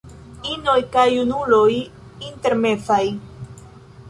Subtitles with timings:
[0.51, 1.69] Inoj kaj junuloj
[2.31, 3.01] intermezaj.